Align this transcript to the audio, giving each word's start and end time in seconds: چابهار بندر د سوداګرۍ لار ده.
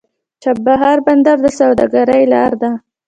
چابهار 0.41 0.97
بندر 1.05 1.37
د 1.43 1.45
سوداګرۍ 1.59 2.23
لار 2.33 2.51
ده. 2.61 2.69